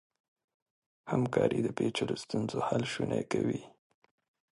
[1.11, 3.61] همکاري د پېچلو ستونزو حل شونی کوي.